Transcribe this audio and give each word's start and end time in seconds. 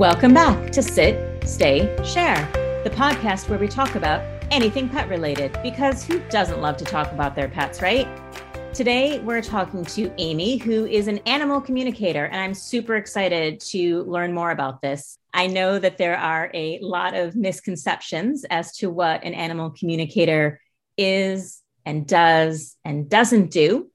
Welcome 0.00 0.32
back 0.32 0.70
to 0.70 0.82
Sit, 0.82 1.46
Stay, 1.46 1.94
Share, 2.02 2.50
the 2.84 2.88
podcast 2.88 3.50
where 3.50 3.58
we 3.58 3.68
talk 3.68 3.96
about 3.96 4.22
anything 4.50 4.88
pet 4.88 5.10
related 5.10 5.58
because 5.62 6.02
who 6.02 6.20
doesn't 6.30 6.62
love 6.62 6.78
to 6.78 6.86
talk 6.86 7.12
about 7.12 7.34
their 7.34 7.48
pets, 7.48 7.82
right? 7.82 8.08
Today, 8.72 9.18
we're 9.18 9.42
talking 9.42 9.84
to 9.84 10.10
Amy, 10.16 10.56
who 10.56 10.86
is 10.86 11.06
an 11.06 11.18
animal 11.26 11.60
communicator, 11.60 12.24
and 12.24 12.40
I'm 12.40 12.54
super 12.54 12.96
excited 12.96 13.60
to 13.72 14.04
learn 14.04 14.32
more 14.32 14.52
about 14.52 14.80
this. 14.80 15.18
I 15.34 15.48
know 15.48 15.78
that 15.78 15.98
there 15.98 16.16
are 16.16 16.50
a 16.54 16.78
lot 16.80 17.12
of 17.12 17.36
misconceptions 17.36 18.46
as 18.48 18.74
to 18.78 18.88
what 18.88 19.22
an 19.22 19.34
animal 19.34 19.68
communicator 19.68 20.62
is 20.96 21.60
and 21.84 22.08
does 22.08 22.74
and 22.86 23.10
doesn't 23.10 23.50
do. 23.50 23.90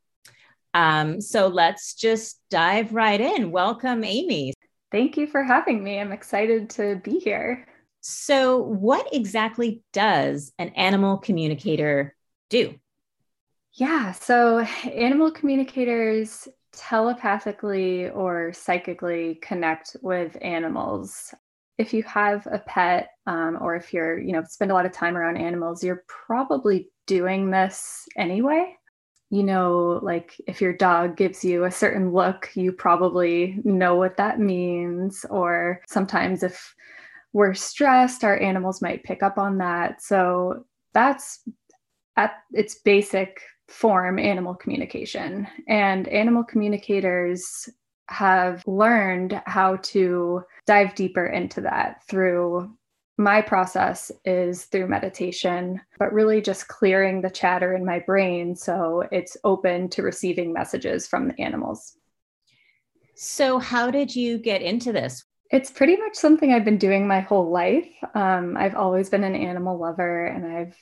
Um, 0.76 1.20
so 1.20 1.48
let's 1.48 1.96
just 1.96 2.40
dive 2.52 2.94
right 2.94 3.20
in. 3.20 3.50
Welcome, 3.50 4.04
Amy. 4.04 4.54
Thank 4.96 5.18
you 5.18 5.28
for 5.28 5.44
having 5.44 5.84
me. 5.84 6.00
I'm 6.00 6.14
excited 6.14 6.70
to 6.70 6.96
be 7.04 7.20
here. 7.20 7.68
So, 8.00 8.60
what 8.60 9.06
exactly 9.14 9.82
does 9.92 10.54
an 10.58 10.70
animal 10.70 11.18
communicator 11.18 12.16
do? 12.50 12.76
Yeah, 13.74 14.14
so 14.14 14.60
animal 14.60 15.32
communicators 15.32 16.48
telepathically 16.72 18.10
or 18.10 18.54
psychically 18.54 19.38
connect 19.42 19.98
with 20.02 20.38
animals. 20.42 21.34
If 21.78 21.94
you 21.94 22.02
have 22.04 22.48
a 22.50 22.60
pet 22.60 23.10
um, 23.28 23.58
or 23.60 23.76
if 23.76 23.92
you're, 23.92 24.18
you 24.18 24.32
know, 24.32 24.46
spend 24.48 24.72
a 24.72 24.74
lot 24.76 24.86
of 24.86 24.94
time 24.94 25.18
around 25.18 25.36
animals, 25.36 25.84
you're 25.84 26.06
probably 26.08 26.90
doing 27.06 27.52
this 27.52 28.08
anyway. 28.16 28.78
You 29.30 29.44
know, 29.44 30.00
like 30.04 30.40
if 30.48 30.62
your 30.62 30.74
dog 30.74 31.18
gives 31.18 31.44
you 31.44 31.64
a 31.64 31.72
certain 31.72 32.12
look, 32.14 32.50
you 32.54 32.72
probably 32.72 33.60
know 33.64 33.96
what 33.96 34.18
that 34.18 34.40
means. 34.40 35.26
Or 35.30 35.82
sometimes 35.88 36.44
if 36.44 36.76
we're 37.34 37.54
stressed, 37.54 38.24
our 38.24 38.38
animals 38.40 38.82
might 38.82 39.04
pick 39.04 39.24
up 39.24 39.38
on 39.38 39.58
that. 39.58 40.02
So 40.02 40.66
that's 40.94 41.42
at 42.16 42.36
its 42.54 42.76
basic 42.76 43.42
form 43.68 44.20
animal 44.20 44.54
communication. 44.54 45.48
And 45.68 46.08
animal 46.08 46.44
communicators 46.44 47.68
have 48.08 48.64
learned 48.68 49.42
how 49.46 49.78
to 49.78 50.44
dive 50.68 50.96
deeper 50.96 51.26
into 51.26 51.62
that 51.62 52.04
through 52.08 52.72
my 53.18 53.42
process 53.42 54.12
is 54.26 54.66
through 54.66 54.88
meditation, 54.88 55.80
but 55.98 56.14
really 56.14 56.42
just 56.42 56.68
clearing 56.68 57.22
the 57.22 57.30
chatter 57.30 57.74
in 57.74 57.86
my 57.86 58.00
brain 58.00 58.56
so 58.56 59.08
it's 59.12 59.38
open 59.44 59.90
to 59.90 60.04
receiving 60.04 60.52
messages 60.52 61.08
from 61.08 61.28
the 61.28 61.42
animals. 61.42 61.96
So, 63.16 63.60
how 63.60 63.90
did 63.90 64.14
you 64.14 64.38
get 64.38 64.62
into 64.62 64.92
this? 64.92 65.24
It's 65.50 65.72
pretty 65.72 65.96
much 65.96 66.16
something 66.16 66.52
I've 66.52 66.66
been 66.66 66.78
doing 66.78 67.08
my 67.08 67.22
whole 67.22 67.50
life. 67.50 67.88
Um, 68.14 68.58
I've 68.58 68.76
always 68.76 69.10
been 69.10 69.24
an 69.24 69.36
animal 69.36 69.80
lover 69.80 70.26
and 70.26 70.46
I've 70.46 70.76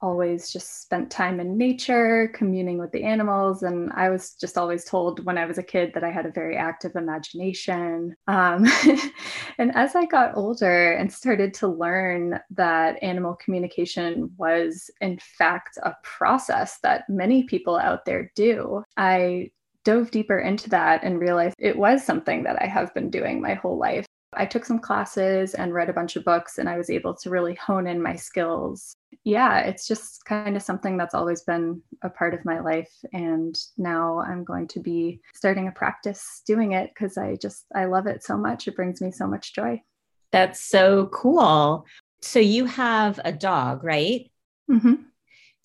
always 0.00 0.52
just 0.52 0.82
spent 0.82 1.10
time 1.10 1.40
in 1.40 1.56
nature, 1.56 2.30
communing 2.34 2.78
with 2.78 2.92
the 2.92 3.02
animals. 3.02 3.62
And 3.62 3.92
I 3.92 4.08
was 4.08 4.34
just 4.34 4.58
always 4.58 4.84
told 4.84 5.24
when 5.24 5.38
I 5.38 5.46
was 5.46 5.58
a 5.58 5.62
kid 5.62 5.92
that 5.94 6.04
I 6.04 6.10
had 6.10 6.26
a 6.26 6.30
very 6.30 6.56
active 6.56 6.96
imagination. 6.96 8.14
Um, 8.26 8.66
and 9.58 9.74
as 9.74 9.94
I 9.94 10.06
got 10.06 10.36
older 10.36 10.92
and 10.92 11.12
started 11.12 11.54
to 11.54 11.68
learn 11.68 12.40
that 12.50 13.02
animal 13.02 13.34
communication 13.36 14.30
was, 14.36 14.90
in 15.00 15.18
fact, 15.18 15.78
a 15.82 15.94
process 16.02 16.78
that 16.82 17.08
many 17.08 17.44
people 17.44 17.76
out 17.76 18.04
there 18.04 18.30
do, 18.34 18.82
I 18.96 19.50
dove 19.84 20.10
deeper 20.10 20.40
into 20.40 20.68
that 20.68 21.04
and 21.04 21.20
realized 21.20 21.54
it 21.58 21.78
was 21.78 22.04
something 22.04 22.42
that 22.42 22.60
I 22.60 22.66
have 22.66 22.92
been 22.92 23.08
doing 23.08 23.40
my 23.40 23.54
whole 23.54 23.78
life. 23.78 24.04
I 24.36 24.44
took 24.44 24.64
some 24.64 24.78
classes 24.78 25.54
and 25.54 25.72
read 25.72 25.88
a 25.88 25.94
bunch 25.94 26.16
of 26.16 26.24
books, 26.24 26.58
and 26.58 26.68
I 26.68 26.76
was 26.76 26.90
able 26.90 27.14
to 27.14 27.30
really 27.30 27.54
hone 27.54 27.86
in 27.86 28.02
my 28.02 28.16
skills. 28.16 28.96
Yeah, 29.26 29.58
it's 29.58 29.88
just 29.88 30.24
kind 30.24 30.56
of 30.56 30.62
something 30.62 30.96
that's 30.96 31.12
always 31.12 31.42
been 31.42 31.82
a 32.02 32.08
part 32.08 32.32
of 32.32 32.44
my 32.44 32.60
life. 32.60 32.92
And 33.12 33.58
now 33.76 34.20
I'm 34.20 34.44
going 34.44 34.68
to 34.68 34.78
be 34.78 35.20
starting 35.34 35.66
a 35.66 35.72
practice 35.72 36.42
doing 36.46 36.72
it 36.72 36.92
because 36.94 37.18
I 37.18 37.34
just, 37.34 37.64
I 37.74 37.86
love 37.86 38.06
it 38.06 38.22
so 38.22 38.36
much. 38.36 38.68
It 38.68 38.76
brings 38.76 39.00
me 39.00 39.10
so 39.10 39.26
much 39.26 39.52
joy. 39.52 39.82
That's 40.30 40.60
so 40.60 41.06
cool. 41.06 41.86
So 42.22 42.38
you 42.38 42.66
have 42.66 43.18
a 43.24 43.32
dog, 43.32 43.82
right? 43.82 44.30
Mm-hmm. 44.70 44.94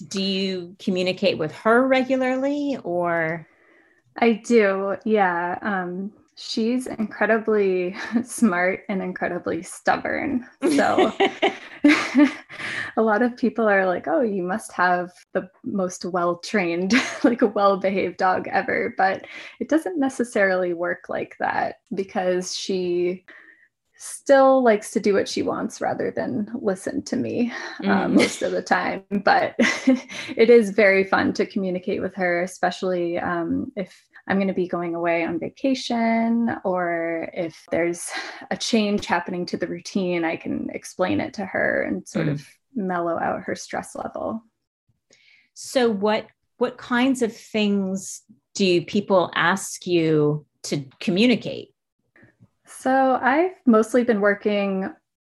Do 0.08 0.24
you 0.24 0.76
communicate 0.80 1.38
with 1.38 1.52
her 1.58 1.88
regularly 1.88 2.80
or? 2.84 3.48
I 4.18 4.42
do, 4.44 4.96
yeah. 5.06 5.60
Um, 5.62 6.14
she's 6.41 6.88
incredibly 6.88 7.96
smart 8.24 8.84
and 8.90 9.02
incredibly 9.02 9.62
stubborn. 9.62 10.46
So 10.62 11.12
a 12.97 13.02
lot 13.02 13.22
of 13.22 13.38
people 13.38 13.68
are 13.68 13.85
like, 13.85 14.07
oh, 14.07 14.22
you 14.22 14.44
must 14.44 14.72
have 14.74 15.12
the 15.34 15.50
most 15.63 16.06
well 16.06 16.38
trained, 16.38 16.94
like 17.24 17.41
a 17.41 17.47
well 17.47 17.78
behaved 17.78 18.18
dog 18.18 18.47
ever. 18.47 18.94
But 18.97 19.25
it 19.59 19.69
doesn't 19.69 20.00
necessarily 20.00 20.74
work 20.74 21.09
like 21.09 21.35
that 21.40 21.75
because 21.94 22.56
she 22.56 23.24
still 24.03 24.63
likes 24.63 24.90
to 24.90 25.00
do 25.00 25.13
what 25.13 25.30
she 25.30 25.44
wants 25.44 25.80
rather 25.80 26.09
than 26.09 26.51
listen 26.59 27.03
to 27.03 27.16
me 27.16 27.53
uh, 27.81 28.06
mm. 28.07 28.13
most 28.13 28.41
of 28.41 28.51
the 28.51 28.62
time. 28.62 29.03
But 29.24 29.53
it 30.35 30.50
is 30.50 30.72
very 30.72 31.03
fun 31.03 31.34
to 31.34 31.46
communicate 31.46 32.01
with 32.01 32.16
her, 32.16 32.41
especially 32.41 33.19
um, 33.19 33.72
if 33.75 33.96
I'm 34.28 34.38
going 34.38 34.48
to 34.48 34.54
be 34.54 34.68
going 34.68 34.96
away 34.96 35.24
on 35.24 35.40
vacation 35.40 36.56
or 36.64 37.30
if 37.34 37.66
there's 37.72 38.09
a 38.50 38.58
change 38.58 39.06
happening 39.06 39.46
to 39.48 39.58
the 39.58 39.68
routine, 39.68 40.24
I 40.24 40.36
can 40.36 40.70
explain 40.72 41.20
it 41.20 41.34
to 41.36 41.46
her 41.46 41.84
and 41.84 42.08
sort 42.08 42.28
mm. 42.28 42.31
of 42.31 42.48
mellow 42.76 43.20
out 43.20 43.44
her 43.44 43.56
stress 43.56 43.96
level. 43.96 44.44
So 45.54 45.90
what 45.90 46.28
what 46.58 46.78
kinds 46.78 47.24
of 47.24 47.36
things 47.36 48.22
do 48.54 48.86
people 48.86 49.31
ask 49.34 49.88
you 49.88 50.46
to 50.64 50.86
communicate? 51.00 51.74
So 52.66 53.20
I've 53.22 53.56
mostly 53.66 54.04
been 54.04 54.22
working 54.22 54.94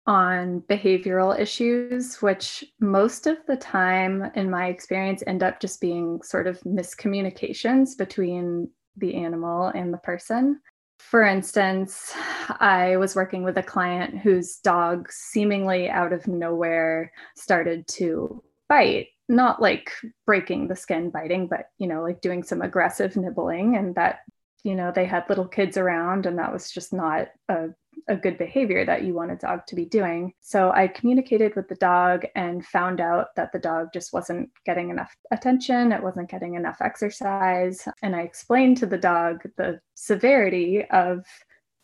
on 0.08 0.62
behavioral 0.62 1.38
issues, 1.40 2.22
which 2.22 2.64
most 2.80 3.28
of 3.28 3.38
the 3.48 3.58
time, 3.58 4.32
in 4.36 4.50
my 4.50 4.68
experience, 4.68 5.24
end 5.26 5.42
up 5.42 5.60
just 5.60 5.82
being 5.82 6.22
sort 6.22 6.48
of 6.48 6.60
miscommunications 6.62 7.98
between 7.98 8.70
the 8.98 9.16
animal 9.16 9.68
and 9.68 9.94
the 9.94 9.98
person. 10.00 10.62
For 11.00 11.24
instance, 11.24 12.14
I 12.60 12.98
was 12.98 13.16
working 13.16 13.44
with 13.44 13.58
a 13.58 13.64
client 13.64 14.20
whose 14.20 14.58
dog 14.58 15.12
seemingly 15.12 15.90
out 15.90 16.14
of 16.14 16.28
nowhere 16.28 17.12
started 17.36 17.88
to 17.90 18.44
bite, 18.70 19.08
not 19.28 19.62
like 19.62 19.92
breaking 20.26 20.68
the 20.68 20.76
skin 20.76 21.10
biting, 21.10 21.48
but 21.48 21.70
you 21.78 21.88
know, 21.88 22.02
like 22.02 22.22
doing 22.22 22.44
some 22.44 22.62
aggressive 22.62 23.16
nibbling 23.18 23.76
and 23.76 23.96
that 23.96 24.20
you 24.66 24.74
know, 24.74 24.92
they 24.94 25.06
had 25.06 25.30
little 25.30 25.48
kids 25.48 25.78
around 25.78 26.26
and 26.26 26.40
that 26.40 26.52
was 26.52 26.72
just 26.72 26.92
not 26.92 27.28
a 27.50 27.68
a 28.08 28.16
good 28.16 28.38
behavior 28.38 28.86
that 28.86 29.04
you 29.04 29.14
want 29.14 29.32
a 29.32 29.36
dog 29.36 29.66
to 29.68 29.76
be 29.76 29.86
doing. 29.86 30.34
So 30.42 30.72
I 30.72 30.88
communicated 30.88 31.56
with 31.56 31.68
the 31.68 31.76
dog 31.76 32.26
and 32.36 32.66
found 32.66 33.02
out 33.02 33.36
that 33.36 33.52
the 33.52 33.60
dog 33.60 33.90
just 33.94 34.14
wasn't 34.14 34.50
getting 34.66 34.90
enough 34.90 35.16
attention, 35.32 35.92
it 35.92 36.04
wasn't 36.04 36.30
getting 36.30 36.56
enough 36.56 36.78
exercise. 36.82 37.88
And 38.04 38.16
I 38.16 38.22
explained 38.22 38.78
to 38.78 38.86
the 38.86 38.98
dog 38.98 39.44
the 39.58 39.80
severity 39.96 40.86
of 40.86 41.26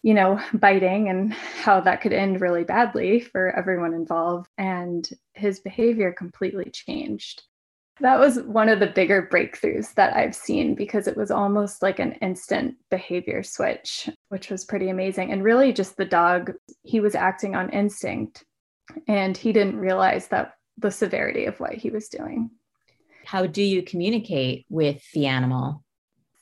you 0.03 0.15
know, 0.15 0.41
biting 0.53 1.09
and 1.09 1.31
how 1.33 1.79
that 1.79 2.01
could 2.01 2.13
end 2.13 2.41
really 2.41 2.63
badly 2.63 3.19
for 3.19 3.55
everyone 3.55 3.93
involved. 3.93 4.49
And 4.57 5.07
his 5.33 5.59
behavior 5.59 6.11
completely 6.11 6.71
changed 6.71 7.43
that 7.99 8.19
was 8.19 8.39
one 8.41 8.69
of 8.69 8.79
the 8.79 8.87
bigger 8.87 9.27
breakthroughs 9.31 9.93
that 9.93 10.15
I've 10.15 10.35
seen 10.35 10.75
because 10.75 11.07
it 11.07 11.17
was 11.17 11.29
almost 11.29 11.81
like 11.81 11.99
an 11.99 12.13
instant 12.13 12.75
behavior 12.89 13.43
switch, 13.43 14.09
which 14.29 14.49
was 14.49 14.65
pretty 14.65 14.89
amazing. 14.89 15.31
And 15.31 15.43
really, 15.43 15.71
just 15.73 15.97
the 15.97 16.05
dog, 16.05 16.53
he 16.83 16.99
was 16.99 17.15
acting 17.15 17.55
on 17.55 17.69
instinct 17.69 18.43
and 19.07 19.37
he 19.37 19.53
didn't 19.53 19.77
realize 19.77 20.27
that 20.29 20.53
the 20.77 20.91
severity 20.91 21.45
of 21.45 21.59
what 21.59 21.73
he 21.73 21.89
was 21.89 22.07
doing. 22.07 22.49
How 23.25 23.45
do 23.45 23.61
you 23.61 23.83
communicate 23.83 24.65
with 24.69 25.03
the 25.13 25.27
animal? 25.27 25.83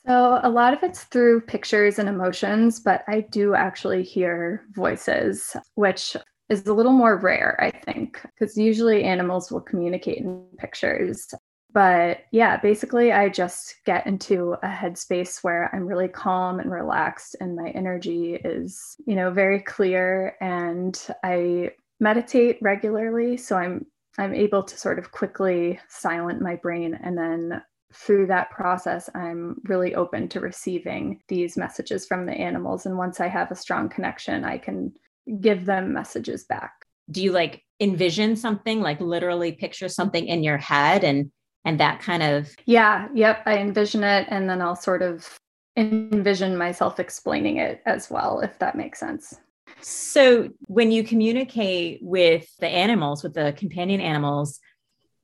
So, 0.06 0.40
a 0.42 0.48
lot 0.48 0.72
of 0.72 0.82
it's 0.82 1.04
through 1.04 1.42
pictures 1.42 1.98
and 1.98 2.08
emotions, 2.08 2.80
but 2.80 3.04
I 3.06 3.20
do 3.20 3.54
actually 3.54 4.02
hear 4.02 4.64
voices, 4.72 5.54
which 5.74 6.16
is 6.50 6.66
a 6.66 6.74
little 6.74 6.92
more 6.92 7.16
rare, 7.16 7.56
I 7.60 7.70
think, 7.70 8.20
because 8.22 8.56
usually 8.56 9.04
animals 9.04 9.50
will 9.50 9.60
communicate 9.60 10.18
in 10.18 10.44
pictures. 10.58 11.32
But 11.72 12.24
yeah, 12.32 12.56
basically, 12.56 13.12
I 13.12 13.28
just 13.28 13.76
get 13.86 14.04
into 14.06 14.54
a 14.54 14.68
headspace 14.68 15.44
where 15.44 15.70
I'm 15.72 15.86
really 15.86 16.08
calm 16.08 16.58
and 16.58 16.70
relaxed, 16.70 17.36
and 17.40 17.54
my 17.54 17.70
energy 17.70 18.34
is, 18.34 18.96
you 19.06 19.14
know, 19.14 19.30
very 19.30 19.60
clear. 19.60 20.36
And 20.40 21.00
I 21.22 21.70
meditate 22.00 22.58
regularly, 22.60 23.36
so 23.36 23.56
I'm 23.56 23.86
I'm 24.18 24.34
able 24.34 24.64
to 24.64 24.76
sort 24.76 24.98
of 24.98 25.12
quickly 25.12 25.78
silent 25.88 26.42
my 26.42 26.56
brain, 26.56 26.98
and 27.00 27.16
then 27.16 27.62
through 27.92 28.26
that 28.26 28.50
process, 28.50 29.08
I'm 29.14 29.60
really 29.64 29.94
open 29.94 30.28
to 30.30 30.40
receiving 30.40 31.20
these 31.28 31.56
messages 31.56 32.06
from 32.06 32.26
the 32.26 32.32
animals. 32.32 32.86
And 32.86 32.98
once 32.98 33.20
I 33.20 33.28
have 33.28 33.50
a 33.50 33.56
strong 33.56 33.88
connection, 33.88 34.44
I 34.44 34.58
can 34.58 34.92
give 35.40 35.64
them 35.66 35.92
messages 35.92 36.44
back. 36.44 36.72
Do 37.10 37.22
you 37.22 37.32
like 37.32 37.62
envision 37.80 38.36
something, 38.36 38.80
like 38.80 39.00
literally 39.00 39.52
picture 39.52 39.88
something 39.88 40.26
in 40.26 40.42
your 40.42 40.58
head 40.58 41.04
and 41.04 41.30
and 41.64 41.80
that 41.80 42.00
kind 42.00 42.22
of 42.22 42.50
Yeah, 42.66 43.08
yep, 43.14 43.42
I 43.46 43.58
envision 43.58 44.04
it 44.04 44.26
and 44.30 44.48
then 44.48 44.62
I'll 44.62 44.76
sort 44.76 45.02
of 45.02 45.38
envision 45.76 46.56
myself 46.56 46.98
explaining 46.98 47.56
it 47.56 47.80
as 47.86 48.10
well 48.10 48.40
if 48.40 48.58
that 48.58 48.76
makes 48.76 48.98
sense. 48.98 49.34
So, 49.80 50.50
when 50.66 50.90
you 50.92 51.04
communicate 51.04 52.00
with 52.02 52.46
the 52.58 52.68
animals, 52.68 53.22
with 53.22 53.34
the 53.34 53.54
companion 53.56 54.00
animals, 54.00 54.60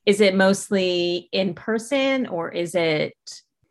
is 0.06 0.20
it 0.20 0.34
mostly 0.34 1.28
in 1.32 1.54
person 1.54 2.26
or 2.26 2.50
is 2.50 2.74
it 2.74 3.14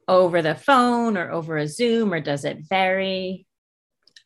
over 0.07 0.41
the 0.41 0.55
phone 0.55 1.17
or 1.17 1.31
over 1.31 1.57
a 1.57 1.67
Zoom 1.67 2.13
or 2.13 2.19
does 2.19 2.45
it 2.45 2.67
vary? 2.69 3.47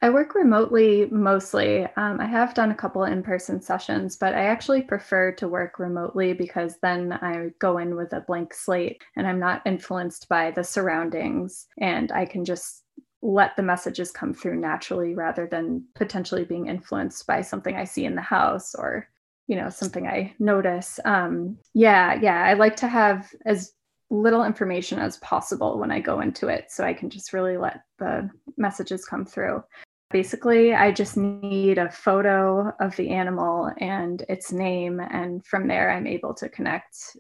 I 0.02 0.10
work 0.10 0.34
remotely 0.34 1.08
mostly. 1.12 1.86
Um, 1.98 2.22
I 2.22 2.26
have 2.26 2.54
done 2.54 2.72
a 2.72 2.76
couple 2.76 3.04
in 3.04 3.22
person 3.22 3.62
sessions, 3.62 4.16
but 4.16 4.34
I 4.34 4.46
actually 4.46 4.82
prefer 4.82 5.34
to 5.34 5.48
work 5.50 5.78
remotely 5.78 6.32
because 6.32 6.78
then 6.82 7.12
I 7.12 7.50
go 7.60 7.80
in 7.80 7.96
with 7.96 8.14
a 8.14 8.22
blank 8.22 8.54
slate 8.54 9.02
and 9.18 9.28
I'm 9.28 9.40
not 9.40 9.62
influenced 9.66 10.30
by 10.30 10.52
the 10.52 10.64
surroundings 10.64 11.68
and 11.80 12.14
I 12.14 12.26
can 12.26 12.46
just 12.46 12.84
let 13.22 13.58
the 13.58 13.64
messages 13.64 14.12
come 14.12 14.34
through 14.34 14.56
naturally 14.56 15.16
rather 15.16 15.46
than 15.46 15.84
potentially 15.96 16.46
being 16.46 16.68
influenced 16.68 17.28
by 17.28 17.42
something 17.42 17.76
I 17.76 17.84
see 17.84 18.06
in 18.06 18.16
the 18.16 18.22
house 18.22 18.76
or 18.76 19.10
you 19.48 19.58
know 19.58 19.70
something 19.70 20.08
I 20.08 20.34
notice. 20.40 21.00
Um, 21.04 21.58
yeah, 21.74 22.18
yeah, 22.22 22.44
I 22.46 22.54
like 22.54 22.78
to 22.78 22.88
have 22.88 23.34
as 23.46 23.74
little 24.10 24.46
information 24.46 25.00
as 25.00 25.18
possible 25.18 25.78
when 25.78 25.92
I 25.92 26.00
go 26.00 26.22
into 26.22 26.48
it 26.48 26.72
so 26.72 26.84
I 26.84 26.94
can 26.94 27.10
just 27.10 27.34
really 27.34 27.58
let 27.58 27.82
the 27.98 28.30
messages 28.58 29.06
come 29.06 29.26
through. 29.26 29.64
Basically, 30.12 30.74
I 30.74 30.92
just 30.92 31.18
need 31.18 31.78
a 31.78 31.92
photo 31.92 32.74
of 32.80 32.96
the 32.96 33.10
animal 33.12 33.72
and 33.78 34.24
its 34.28 34.52
name, 34.52 35.00
and 35.00 35.46
from 35.46 35.68
there, 35.68 35.92
I'm 35.92 36.08
able 36.08 36.34
to 36.36 36.50
connect 36.50 37.16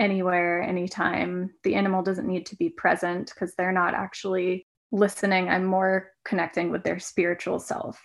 anywhere, 0.00 0.60
anytime. 0.60 1.54
The 1.62 1.76
animal 1.76 2.02
doesn't 2.02 2.26
need 2.26 2.46
to 2.46 2.56
be 2.56 2.68
present 2.68 3.30
because 3.32 3.54
they're 3.54 3.70
not 3.70 3.94
actually 3.94 4.66
listening. 4.90 5.48
I'm 5.48 5.64
more 5.64 6.10
connecting 6.24 6.70
with 6.70 6.82
their 6.82 6.98
spiritual 6.98 7.60
self. 7.60 8.00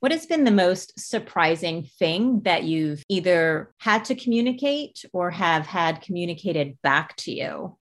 What 0.00 0.12
has 0.12 0.24
been 0.24 0.44
the 0.44 0.50
most 0.50 0.98
surprising 0.98 1.88
thing 1.98 2.40
that 2.44 2.64
you've 2.64 3.02
either 3.08 3.74
had 3.78 4.04
to 4.06 4.14
communicate 4.14 5.04
or 5.12 5.30
have 5.30 5.66
had 5.66 6.00
communicated 6.00 6.78
back 6.82 7.16
to 7.16 7.32
you? 7.32 7.76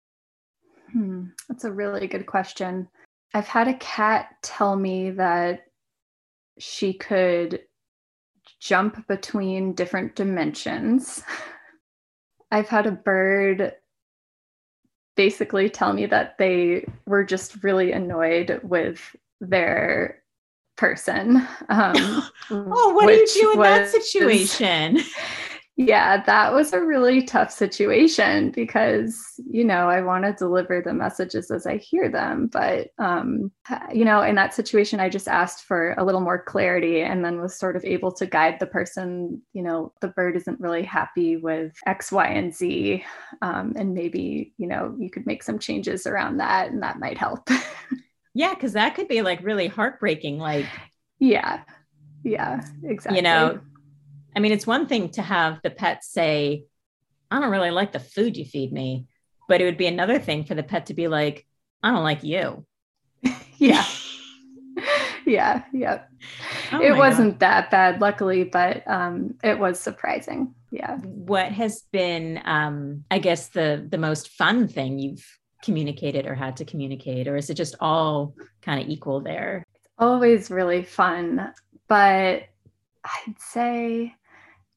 Hmm, 0.92 1.26
that's 1.48 1.64
a 1.64 1.72
really 1.72 2.06
good 2.06 2.26
question. 2.26 2.88
I've 3.32 3.46
had 3.46 3.68
a 3.68 3.74
cat 3.74 4.30
tell 4.42 4.74
me 4.74 5.10
that 5.12 5.62
she 6.58 6.94
could 6.94 7.60
jump 8.60 9.06
between 9.06 9.74
different 9.74 10.14
dimensions. 10.14 11.22
I've 12.50 12.68
had 12.68 12.86
a 12.86 12.92
bird 12.92 13.74
basically 15.16 15.68
tell 15.68 15.92
me 15.92 16.06
that 16.06 16.38
they 16.38 16.86
were 17.06 17.24
just 17.24 17.62
really 17.62 17.92
annoyed 17.92 18.60
with 18.62 19.14
their 19.40 20.22
person. 20.76 21.46
Um, 21.68 21.94
oh, 22.50 22.92
what 22.94 23.06
do 23.06 23.12
you 23.12 23.26
do 23.26 23.52
in 23.52 23.58
was, 23.58 23.66
that 23.66 24.02
situation? 24.02 25.00
yeah, 25.80 26.22
that 26.24 26.52
was 26.52 26.74
a 26.74 26.84
really 26.84 27.22
tough 27.22 27.50
situation 27.50 28.50
because, 28.50 29.18
you 29.50 29.64
know, 29.64 29.88
I 29.88 30.02
want 30.02 30.26
to 30.26 30.34
deliver 30.34 30.82
the 30.82 30.92
messages 30.92 31.50
as 31.50 31.66
I 31.66 31.78
hear 31.78 32.10
them. 32.10 32.48
But, 32.48 32.88
um, 32.98 33.50
you 33.90 34.04
know, 34.04 34.20
in 34.20 34.34
that 34.34 34.52
situation, 34.52 35.00
I 35.00 35.08
just 35.08 35.26
asked 35.26 35.64
for 35.64 35.94
a 35.96 36.04
little 36.04 36.20
more 36.20 36.42
clarity 36.42 37.00
and 37.00 37.24
then 37.24 37.40
was 37.40 37.58
sort 37.58 37.76
of 37.76 37.84
able 37.86 38.12
to 38.12 38.26
guide 38.26 38.58
the 38.60 38.66
person, 38.66 39.40
you 39.54 39.62
know, 39.62 39.94
the 40.02 40.08
bird 40.08 40.36
isn't 40.36 40.60
really 40.60 40.82
happy 40.82 41.38
with 41.38 41.72
X, 41.86 42.12
Y, 42.12 42.26
and 42.26 42.54
Z. 42.54 43.02
Um, 43.40 43.72
and 43.74 43.94
maybe, 43.94 44.52
you 44.58 44.66
know, 44.66 44.94
you 44.98 45.08
could 45.08 45.24
make 45.24 45.42
some 45.42 45.58
changes 45.58 46.06
around 46.06 46.36
that 46.36 46.70
and 46.70 46.82
that 46.82 46.98
might 46.98 47.16
help. 47.16 47.48
yeah, 48.34 48.52
because 48.52 48.74
that 48.74 48.96
could 48.96 49.08
be 49.08 49.22
like 49.22 49.42
really 49.42 49.68
heartbreaking. 49.68 50.36
Like, 50.36 50.66
yeah. 51.18 51.62
Yeah, 52.22 52.60
exactly. 52.82 53.16
You 53.16 53.22
know, 53.22 53.60
I 54.34 54.40
mean, 54.40 54.52
it's 54.52 54.66
one 54.66 54.86
thing 54.86 55.10
to 55.10 55.22
have 55.22 55.60
the 55.62 55.70
pet 55.70 56.04
say, 56.04 56.64
I 57.30 57.40
don't 57.40 57.50
really 57.50 57.70
like 57.70 57.92
the 57.92 58.00
food 58.00 58.36
you 58.36 58.44
feed 58.44 58.72
me, 58.72 59.06
but 59.48 59.60
it 59.60 59.64
would 59.64 59.76
be 59.76 59.86
another 59.86 60.18
thing 60.18 60.44
for 60.44 60.54
the 60.54 60.62
pet 60.62 60.86
to 60.86 60.94
be 60.94 61.08
like, 61.08 61.46
I 61.82 61.90
don't 61.90 62.04
like 62.04 62.22
you. 62.22 62.66
yeah. 63.58 63.84
yeah. 65.26 65.64
Yep. 65.72 66.10
Oh 66.72 66.80
it 66.80 66.96
wasn't 66.96 67.32
God. 67.32 67.40
that 67.40 67.70
bad, 67.70 68.00
luckily, 68.00 68.44
but 68.44 68.88
um, 68.88 69.34
it 69.42 69.58
was 69.58 69.80
surprising. 69.80 70.54
Yeah. 70.70 70.98
What 70.98 71.50
has 71.52 71.82
been, 71.90 72.40
um, 72.44 73.04
I 73.10 73.18
guess, 73.18 73.48
the 73.48 73.86
the 73.88 73.98
most 73.98 74.28
fun 74.30 74.68
thing 74.68 74.98
you've 74.98 75.26
communicated 75.62 76.26
or 76.26 76.34
had 76.34 76.56
to 76.58 76.64
communicate, 76.64 77.26
or 77.28 77.36
is 77.36 77.50
it 77.50 77.54
just 77.54 77.74
all 77.80 78.34
kind 78.62 78.80
of 78.80 78.88
equal 78.88 79.20
there? 79.20 79.64
It's 79.74 79.88
always 79.98 80.50
really 80.50 80.84
fun, 80.84 81.52
but 81.88 82.44
I'd 83.04 83.38
say 83.38 84.14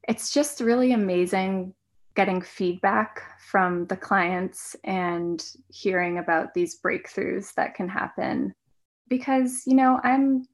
it's 0.08 0.34
just 0.34 0.60
really 0.60 0.94
amazing 0.94 1.74
getting 2.16 2.42
feedback 2.42 3.24
from 3.40 3.86
the 3.88 3.98
clients 3.98 4.76
and 4.84 5.44
hearing 5.70 6.20
about 6.20 6.54
these 6.54 6.80
breakthroughs 6.80 7.54
that 7.56 7.74
can 7.74 7.90
happen. 7.90 8.54
Because 9.10 9.64
you 9.66 9.76
know 9.76 10.00
i'm 10.04 10.46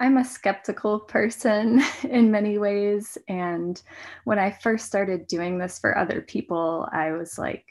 i'm 0.00 0.16
a 0.16 0.24
skeptical 0.24 1.00
person 1.00 1.82
in 2.08 2.30
many 2.30 2.58
ways. 2.58 3.18
And 3.28 3.80
when 4.24 4.38
i 4.38 4.50
first 4.50 4.86
started 4.86 5.26
doing 5.26 5.58
this 5.58 5.78
for 5.78 5.96
other 5.96 6.20
people 6.20 6.88
i 6.92 7.12
was 7.12 7.38
like 7.38 7.64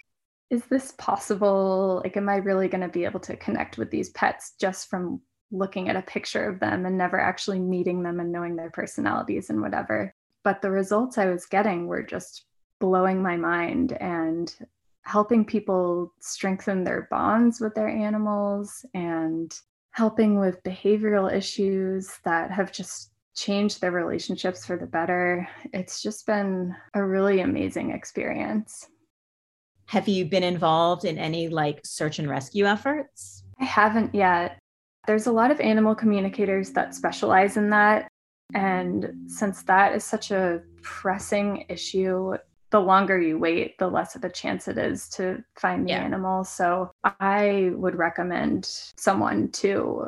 is 0.50 0.64
this 0.66 0.92
possible? 1.00 2.02
Like 2.04 2.16
am 2.16 2.30
i 2.30 2.36
really 2.36 2.68
going 2.68 2.82
to 2.82 2.88
be 2.88 3.06
able 3.06 3.20
to 3.22 3.36
connect 3.38 3.78
with 3.78 3.90
these 3.90 4.10
pets 4.12 4.54
just 4.60 4.90
from 4.90 5.22
looking 5.52 5.90
at 5.90 5.96
a 5.96 6.02
picture 6.02 6.48
of 6.48 6.60
them 6.60 6.86
and 6.86 6.98
never 6.98 7.20
actually 7.20 7.60
meeting 7.60 8.04
them 8.04 8.20
and 8.20 8.32
knowing 8.32 8.56
their 8.56 8.72
personalities 8.72 9.50
and 9.50 9.62
whatever 9.62 10.14
but 10.44 10.62
the 10.62 10.72
results 10.72 11.18
I 11.18 11.28
was 11.28 11.46
getting 11.46 11.88
were 11.88 12.04
just 12.04 12.46
blowing 12.80 13.22
my 13.22 13.38
mind 13.38 13.94
and 13.94 14.54
helping 15.04 15.46
people 15.46 16.14
strengthen 16.20 16.84
their 16.84 17.08
bonds 17.12 17.60
with 17.60 17.76
their 17.76 17.90
animals 17.90 18.86
and 18.94 19.54
helping 19.92 20.40
with 20.40 20.64
behavioral 20.64 21.32
issues 21.32 22.20
that 22.24 22.52
have 22.52 22.72
just 22.72 23.12
changed 23.36 23.82
their 23.82 23.92
relationships 23.92 24.66
for 24.66 24.78
the 24.78 24.86
better. 24.86 25.48
It's 25.74 26.02
just 26.02 26.26
been 26.26 26.76
a 26.94 27.04
really 27.04 27.42
amazing 27.42 27.92
experience. 27.92 28.88
Have 29.88 30.08
you 30.08 30.26
been 30.26 30.44
involved 30.44 31.06
in 31.06 31.18
any 31.18 31.50
like 31.50 31.82
search 31.84 32.20
and 32.20 32.30
rescue 32.30 32.66
efforts? 32.66 33.44
I 33.60 33.66
haven't 33.66 34.16
yet. 34.16 34.58
There's 35.06 35.28
a 35.28 35.32
lot 35.32 35.52
of 35.52 35.60
animal 35.60 35.96
communicators 35.96 36.72
that 36.72 36.96
specialize 36.96 37.58
in 37.58 37.70
that. 37.72 38.08
And 38.54 39.14
since 39.28 39.64
that 39.64 39.96
is 39.96 40.04
such 40.04 40.32
a 40.32 40.62
pressing 40.82 41.66
issue, 41.70 42.36
the 42.70 42.80
longer 42.80 43.22
you 43.22 43.38
wait, 43.38 43.78
the 43.78 43.88
less 43.88 44.16
of 44.16 44.24
a 44.24 44.30
chance 44.30 44.68
it 44.68 44.78
is 44.78 45.08
to 45.10 45.44
find 45.56 45.86
the 45.86 45.92
yeah. 45.92 46.04
animal. 46.04 46.44
So 46.44 46.92
I 47.20 47.72
would 47.76 47.96
recommend 47.96 48.66
someone 48.98 49.52
to, 49.52 50.08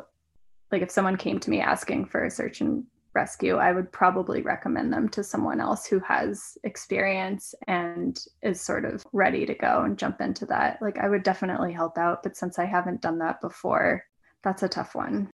like, 0.72 0.82
if 0.82 0.90
someone 0.90 1.16
came 1.16 1.38
to 1.40 1.50
me 1.50 1.60
asking 1.60 2.06
for 2.06 2.24
a 2.24 2.30
search 2.30 2.60
and 2.60 2.84
rescue, 3.14 3.56
I 3.56 3.72
would 3.72 3.92
probably 3.92 4.42
recommend 4.42 4.92
them 4.92 5.08
to 5.10 5.22
someone 5.22 5.60
else 5.60 5.86
who 5.86 6.00
has 6.00 6.58
experience 6.64 7.54
and 7.68 8.18
is 8.42 8.60
sort 8.60 8.84
of 8.84 9.06
ready 9.12 9.46
to 9.46 9.54
go 9.54 9.82
and 9.82 9.96
jump 9.96 10.20
into 10.20 10.44
that. 10.46 10.82
Like, 10.82 10.98
I 10.98 11.08
would 11.08 11.22
definitely 11.22 11.72
help 11.72 11.96
out. 11.96 12.22
But 12.24 12.36
since 12.36 12.58
I 12.58 12.64
haven't 12.64 13.00
done 13.00 13.18
that 13.20 13.40
before, 13.40 14.04
that's 14.42 14.64
a 14.64 14.68
tough 14.68 14.94
one. 14.94 15.30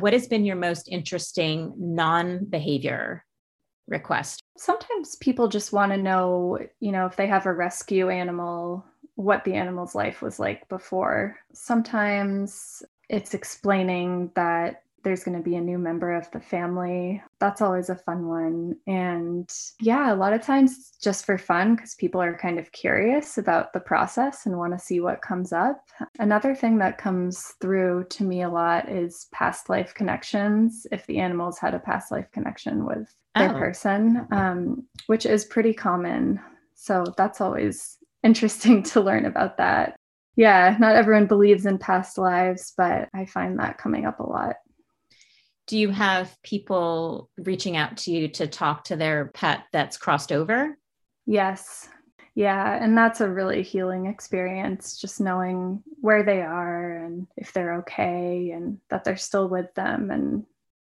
What 0.00 0.12
has 0.12 0.26
been 0.26 0.44
your 0.44 0.56
most 0.56 0.88
interesting 0.88 1.74
non 1.76 2.44
behavior 2.46 3.24
request? 3.86 4.42
Sometimes 4.56 5.16
people 5.16 5.48
just 5.48 5.72
want 5.72 5.92
to 5.92 5.98
know, 5.98 6.58
you 6.80 6.92
know, 6.92 7.06
if 7.06 7.16
they 7.16 7.26
have 7.26 7.46
a 7.46 7.52
rescue 7.52 8.08
animal, 8.08 8.84
what 9.16 9.44
the 9.44 9.54
animal's 9.54 9.94
life 9.94 10.22
was 10.22 10.38
like 10.38 10.68
before. 10.68 11.36
Sometimes 11.52 12.82
it's 13.08 13.34
explaining 13.34 14.30
that 14.34 14.84
there's 15.02 15.24
going 15.24 15.36
to 15.36 15.42
be 15.42 15.56
a 15.56 15.60
new 15.60 15.78
member 15.78 16.12
of 16.12 16.30
the 16.30 16.40
family. 16.40 17.22
That's 17.38 17.62
always 17.62 17.88
a 17.88 17.96
fun 17.96 18.26
one. 18.26 18.76
And 18.86 19.50
yeah, 19.80 20.12
a 20.12 20.16
lot 20.16 20.32
of 20.32 20.42
times 20.42 20.92
just 21.02 21.24
for 21.24 21.38
fun 21.38 21.74
because 21.74 21.94
people 21.94 22.20
are 22.20 22.36
kind 22.36 22.58
of 22.58 22.72
curious 22.72 23.38
about 23.38 23.72
the 23.72 23.80
process 23.80 24.46
and 24.46 24.58
want 24.58 24.72
to 24.72 24.84
see 24.84 25.00
what 25.00 25.22
comes 25.22 25.52
up. 25.52 25.82
Another 26.18 26.54
thing 26.54 26.78
that 26.78 26.98
comes 26.98 27.54
through 27.60 28.04
to 28.10 28.24
me 28.24 28.42
a 28.42 28.48
lot 28.48 28.88
is 28.88 29.28
past 29.32 29.68
life 29.68 29.94
connections. 29.94 30.86
If 30.92 31.06
the 31.06 31.18
animals 31.18 31.58
had 31.58 31.74
a 31.74 31.78
past 31.78 32.10
life 32.10 32.30
connection 32.32 32.84
with 32.84 33.14
their 33.34 33.56
oh. 33.56 33.58
person, 33.58 34.26
um, 34.32 34.86
which 35.06 35.24
is 35.24 35.44
pretty 35.44 35.72
common. 35.72 36.40
So 36.74 37.04
that's 37.16 37.40
always 37.40 37.96
interesting 38.22 38.82
to 38.84 39.00
learn 39.00 39.24
about 39.24 39.56
that. 39.56 39.96
Yeah, 40.36 40.76
not 40.78 40.94
everyone 40.94 41.26
believes 41.26 41.66
in 41.66 41.76
past 41.76 42.16
lives, 42.16 42.72
but 42.76 43.08
I 43.12 43.26
find 43.26 43.58
that 43.58 43.78
coming 43.78 44.06
up 44.06 44.20
a 44.20 44.26
lot 44.26 44.56
Do 45.70 45.78
you 45.78 45.90
have 45.90 46.36
people 46.42 47.30
reaching 47.38 47.76
out 47.76 47.98
to 47.98 48.10
you 48.10 48.26
to 48.26 48.48
talk 48.48 48.82
to 48.86 48.96
their 48.96 49.26
pet 49.26 49.66
that's 49.72 49.96
crossed 49.96 50.32
over? 50.32 50.76
Yes. 51.26 51.88
Yeah. 52.34 52.76
And 52.82 52.98
that's 52.98 53.20
a 53.20 53.30
really 53.30 53.62
healing 53.62 54.06
experience, 54.06 54.98
just 54.98 55.20
knowing 55.20 55.84
where 56.00 56.24
they 56.24 56.42
are 56.42 56.96
and 56.96 57.28
if 57.36 57.52
they're 57.52 57.76
okay 57.76 58.50
and 58.50 58.78
that 58.88 59.04
they're 59.04 59.16
still 59.16 59.48
with 59.48 59.72
them. 59.74 60.10
And 60.10 60.44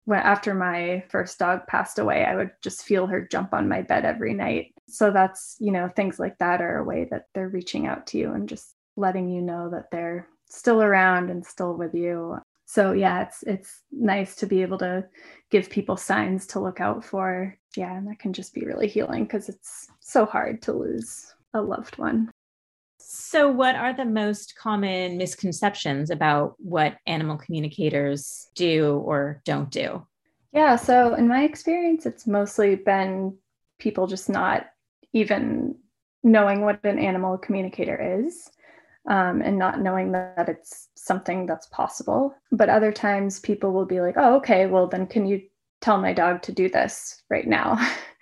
when, 0.05 0.21
after 0.21 0.53
my 0.53 1.03
first 1.09 1.37
dog 1.37 1.67
passed 1.67 1.99
away, 1.99 2.23
I 2.23 2.37
would 2.37 2.51
just 2.63 2.85
feel 2.85 3.07
her 3.07 3.27
jump 3.29 3.53
on 3.53 3.67
my 3.67 3.81
bed 3.81 4.05
every 4.05 4.33
night. 4.33 4.73
So 4.87 5.11
that's, 5.11 5.57
you 5.59 5.73
know, 5.73 5.89
things 5.93 6.17
like 6.17 6.37
that 6.37 6.61
are 6.61 6.77
a 6.77 6.85
way 6.85 7.09
that 7.11 7.25
they're 7.33 7.49
reaching 7.49 7.87
out 7.87 8.07
to 8.07 8.17
you 8.17 8.31
and 8.31 8.47
just 8.47 8.73
letting 8.95 9.27
you 9.27 9.41
know 9.41 9.69
that 9.71 9.91
they're 9.91 10.29
still 10.49 10.81
around 10.81 11.29
and 11.29 11.45
still 11.45 11.73
with 11.73 11.93
you 11.93 12.37
so 12.71 12.93
yeah 12.93 13.23
it's 13.23 13.43
it's 13.43 13.81
nice 13.91 14.33
to 14.37 14.45
be 14.45 14.61
able 14.61 14.77
to 14.77 15.03
give 15.49 15.69
people 15.69 15.97
signs 15.97 16.47
to 16.47 16.61
look 16.61 16.79
out 16.79 17.03
for. 17.03 17.57
Yeah 17.75 17.97
and 17.97 18.07
that 18.07 18.19
can 18.19 18.31
just 18.31 18.53
be 18.53 18.65
really 18.65 18.87
healing 18.87 19.23
because 19.23 19.49
it's 19.49 19.87
so 19.99 20.25
hard 20.25 20.61
to 20.61 20.71
lose 20.71 21.33
a 21.53 21.61
loved 21.61 21.97
one. 21.97 22.31
So 22.97 23.51
what 23.51 23.75
are 23.75 23.93
the 23.93 24.05
most 24.05 24.55
common 24.57 25.17
misconceptions 25.17 26.11
about 26.11 26.55
what 26.59 26.95
animal 27.05 27.37
communicators 27.37 28.47
do 28.55 29.01
or 29.05 29.41
don't 29.43 29.69
do? 29.69 30.07
Yeah 30.53 30.77
so 30.77 31.15
in 31.15 31.27
my 31.27 31.43
experience 31.43 32.05
it's 32.05 32.25
mostly 32.25 32.75
been 32.75 33.37
people 33.79 34.07
just 34.07 34.29
not 34.29 34.67
even 35.11 35.75
knowing 36.23 36.61
what 36.61 36.79
an 36.85 36.99
animal 36.99 37.37
communicator 37.37 38.17
is 38.19 38.49
um, 39.09 39.41
and 39.41 39.57
not 39.57 39.81
knowing 39.81 40.11
that 40.11 40.47
it's 40.47 40.89
something 40.95 41.45
that's 41.45 41.67
possible. 41.67 42.35
But 42.51 42.69
other 42.69 42.91
times 42.91 43.39
people 43.39 43.71
will 43.71 43.85
be 43.85 44.01
like, 44.01 44.15
oh, 44.17 44.35
okay, 44.37 44.67
well, 44.67 44.87
then 44.87 45.07
can 45.07 45.25
you 45.25 45.41
tell 45.81 45.97
my 45.97 46.13
dog 46.13 46.41
to 46.43 46.51
do 46.51 46.69
this 46.69 47.21
right 47.29 47.47
now? 47.47 47.77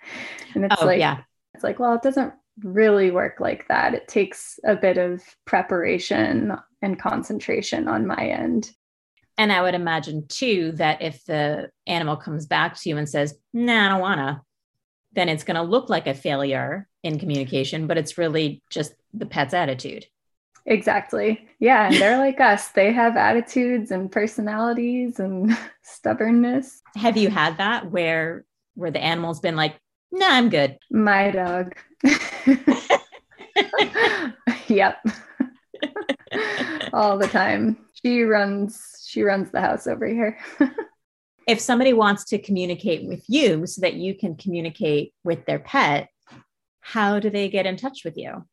and 0.54 0.64
it's 0.64 0.76
oh, 0.80 0.86
like, 0.86 1.00
yeah. 1.00 1.18
it's 1.54 1.64
like, 1.64 1.78
well, 1.78 1.94
it 1.94 2.02
doesn't 2.02 2.32
really 2.62 3.10
work 3.10 3.40
like 3.40 3.68
that. 3.68 3.94
It 3.94 4.08
takes 4.08 4.58
a 4.64 4.76
bit 4.76 4.98
of 4.98 5.22
preparation 5.44 6.52
and 6.82 6.98
concentration 6.98 7.88
on 7.88 8.06
my 8.06 8.26
end. 8.26 8.70
And 9.38 9.52
I 9.52 9.62
would 9.62 9.74
imagine 9.74 10.26
too 10.28 10.72
that 10.72 11.00
if 11.00 11.24
the 11.24 11.70
animal 11.86 12.16
comes 12.16 12.46
back 12.46 12.78
to 12.80 12.88
you 12.88 12.98
and 12.98 13.08
says, 13.08 13.34
nah, 13.54 13.86
I 13.86 13.88
don't 13.88 14.00
wanna, 14.00 14.42
then 15.12 15.28
it's 15.28 15.44
going 15.44 15.56
to 15.56 15.62
look 15.62 15.88
like 15.88 16.06
a 16.06 16.14
failure 16.14 16.88
in 17.02 17.18
communication, 17.18 17.86
but 17.86 17.98
it's 17.98 18.18
really 18.18 18.62
just 18.70 18.94
the 19.12 19.26
pet's 19.26 19.54
attitude. 19.54 20.06
Exactly. 20.66 21.48
Yeah. 21.58 21.86
And 21.86 21.96
they're 21.96 22.18
like 22.18 22.40
us. 22.40 22.68
They 22.68 22.92
have 22.92 23.16
attitudes 23.16 23.90
and 23.90 24.10
personalities 24.10 25.18
and 25.18 25.56
stubbornness. 25.82 26.82
Have 26.96 27.16
you 27.16 27.30
had 27.30 27.58
that 27.58 27.90
where 27.90 28.44
where 28.74 28.90
the 28.90 29.02
animal's 29.02 29.40
been 29.40 29.56
like, 29.56 29.76
no, 30.12 30.26
nah, 30.26 30.34
I'm 30.34 30.48
good? 30.48 30.78
My 30.90 31.30
dog. 31.30 31.74
yep. 34.68 35.04
All 36.92 37.18
the 37.18 37.28
time. 37.28 37.78
She 38.02 38.22
runs, 38.22 39.04
she 39.06 39.22
runs 39.22 39.50
the 39.50 39.60
house 39.60 39.86
over 39.86 40.06
here. 40.06 40.38
if 41.46 41.60
somebody 41.60 41.92
wants 41.92 42.24
to 42.26 42.38
communicate 42.38 43.06
with 43.06 43.24
you 43.28 43.66
so 43.66 43.82
that 43.82 43.94
you 43.94 44.16
can 44.16 44.36
communicate 44.36 45.12
with 45.22 45.44
their 45.46 45.58
pet, 45.58 46.08
how 46.80 47.20
do 47.20 47.30
they 47.30 47.48
get 47.48 47.66
in 47.66 47.76
touch 47.76 48.02
with 48.04 48.16
you? 48.16 48.44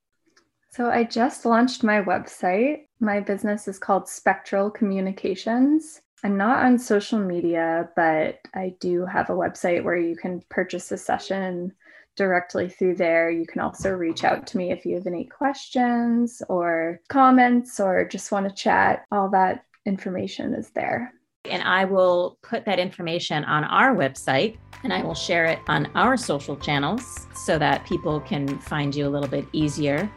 So 0.78 0.92
I 0.92 1.06
just 1.06 1.44
launched 1.44 1.84
my 1.84 2.04
website. 2.04 2.82
My 3.00 3.20
business 3.20 3.68
is 3.68 3.80
called 3.80 4.08
Spectral 4.08 4.70
Communications. 4.70 6.00
I'm 6.24 6.38
not 6.38 6.64
on 6.64 6.78
social 6.78 7.18
media, 7.18 7.90
but 7.96 8.38
I 8.54 8.76
do 8.80 9.04
have 9.04 9.32
a 9.32 9.36
website 9.36 9.84
where 9.84 9.98
you 9.98 10.16
can 10.16 10.44
purchase 10.52 10.92
a 10.92 10.98
session 10.98 11.74
directly 12.16 12.70
through 12.70 12.98
there. 12.98 13.32
You 13.32 13.48
can 13.48 13.60
also 13.60 13.90
reach 13.90 14.24
out 14.24 14.46
to 14.48 14.58
me 14.58 14.72
if 14.72 14.86
you 14.86 14.94
have 14.94 15.08
any 15.08 15.26
questions 15.26 16.44
or 16.48 17.00
comments 17.10 17.80
or 17.80 18.08
just 18.08 18.32
want 18.32 18.48
to 18.48 18.54
chat. 18.54 19.04
All 19.12 19.32
that 19.32 19.66
information 19.88 20.54
is 20.54 20.70
there. 20.76 21.12
And 21.46 21.64
I 21.64 21.86
will 21.86 22.38
put 22.44 22.66
that 22.66 22.78
information 22.78 23.44
on 23.46 23.64
our 23.64 23.96
website 23.96 24.58
and 24.84 24.94
I 24.94 25.02
will 25.02 25.16
share 25.16 25.46
it 25.46 25.58
on 25.68 25.90
our 25.96 26.18
social 26.18 26.56
channels 26.56 27.26
so 27.34 27.58
that 27.58 27.84
people 27.88 28.20
can 28.20 28.60
find 28.60 28.94
you 28.94 29.08
a 29.08 29.10
little 29.10 29.30
bit 29.30 29.48
easier. 29.54 30.08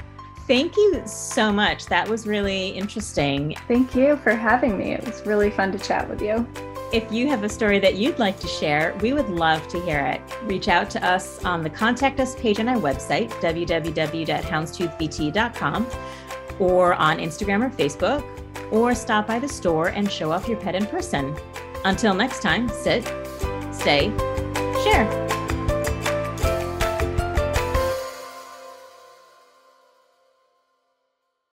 Thank 0.51 0.77
you 0.77 1.01
so 1.07 1.51
much. 1.53 1.87
That 1.87 2.09
was 2.09 2.27
really 2.27 2.71
interesting. 2.71 3.55
Thank 3.69 3.95
you 3.95 4.17
for 4.17 4.35
having 4.35 4.77
me. 4.77 4.95
It 4.95 5.07
was 5.07 5.25
really 5.25 5.49
fun 5.49 5.71
to 5.71 5.79
chat 5.79 6.11
with 6.11 6.21
you. 6.21 6.45
If 6.93 7.13
you 7.13 7.29
have 7.29 7.45
a 7.45 7.49
story 7.49 7.79
that 7.79 7.95
you'd 7.95 8.19
like 8.19 8.41
to 8.41 8.49
share, 8.49 8.99
we 9.01 9.13
would 9.13 9.29
love 9.29 9.69
to 9.69 9.81
hear 9.83 10.01
it. 10.01 10.21
Reach 10.43 10.67
out 10.67 10.91
to 10.91 11.07
us 11.07 11.45
on 11.45 11.63
the 11.63 11.71
contact 11.71 12.19
us 12.19 12.35
page 12.35 12.59
on 12.59 12.67
our 12.67 12.79
website, 12.79 13.31
www.houndstoothvt.com, 13.35 15.87
or 16.59 16.95
on 16.95 17.19
Instagram 17.19 17.65
or 17.65 17.71
Facebook, 17.71 18.25
or 18.73 18.93
stop 18.93 19.29
by 19.29 19.39
the 19.39 19.47
store 19.47 19.91
and 19.91 20.11
show 20.11 20.33
off 20.33 20.49
your 20.49 20.59
pet 20.59 20.75
in 20.75 20.85
person. 20.87 21.33
Until 21.85 22.13
next 22.13 22.43
time, 22.43 22.69
sit, 22.69 23.05
stay, 23.73 24.11
share. 24.83 25.20